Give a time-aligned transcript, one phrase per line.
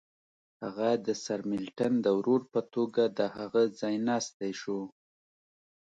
[0.63, 4.79] هغه د سرمیلټن د ورور په توګه د هغه ځایناستی شو.